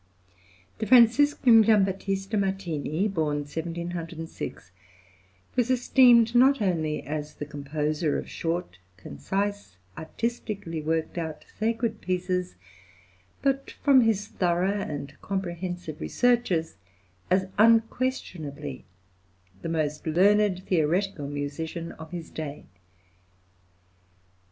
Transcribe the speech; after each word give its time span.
The 0.79 0.87
Franciscan 0.87 1.63
Giambattista 1.63 2.35
Martini 2.35 2.79
{THE 3.05 3.05
ITALIAN 3.05 3.13
TOUR.} 3.13 3.23
(114) 3.93 3.93
(born 3.93 4.25
1760) 4.25 4.73
was 5.55 5.69
esteemed 5.69 6.33
not 6.33 6.59
only 6.59 7.03
as 7.03 7.35
the 7.35 7.45
composer 7.45 8.17
of 8.17 8.27
short, 8.27 8.79
concise, 8.97 9.77
artistically 9.95 10.81
worked 10.81 11.19
out 11.19 11.45
sacred 11.59 12.01
pieces, 12.01 12.55
but, 13.43 13.69
from 13.83 14.01
his 14.01 14.27
thorough 14.27 14.71
and 14.81 15.13
comprehensive 15.21 16.01
researches, 16.01 16.77
as 17.29 17.45
unquestionably 17.59 18.85
the 19.61 19.69
most 19.69 20.07
learned 20.07 20.63
theoretical 20.65 21.27
musician 21.27 21.91
of 21.91 22.09
his 22.09 22.31
day. 22.31 22.65